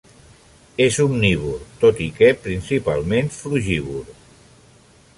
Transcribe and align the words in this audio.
És 0.85 0.97
omnívor, 1.03 1.61
tot 1.85 2.03
i 2.07 2.09
que 2.17 2.31
principalment 2.47 3.33
frugívor. 3.43 4.13